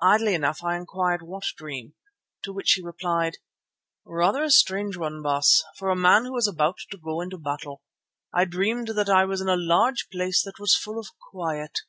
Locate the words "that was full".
10.44-10.98